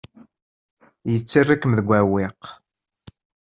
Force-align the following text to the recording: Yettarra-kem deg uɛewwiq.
Yettarra-kem 1.11 1.73
deg 1.77 1.87
uɛewwiq. 1.89 2.41